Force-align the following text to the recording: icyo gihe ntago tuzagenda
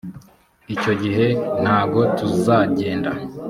icyo 0.73 0.93
gihe 1.01 1.25
ntago 1.63 2.01
tuzagenda 2.17 3.11